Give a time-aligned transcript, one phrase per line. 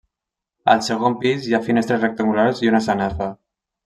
[0.71, 3.29] Al segon pis hi ha finestres rectangulars i una sanefa.